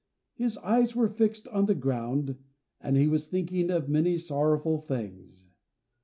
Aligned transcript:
His 0.33 0.57
eyes 0.57 0.95
were 0.95 1.07
fixed 1.09 1.47
on 1.49 1.67
the 1.67 1.75
ground, 1.75 2.35
and 2.81 2.97
he 2.97 3.05
was 3.05 3.27
thinking 3.27 3.69
of 3.69 3.87
many 3.87 4.17
sorrowful 4.17 4.79
things. 4.79 5.45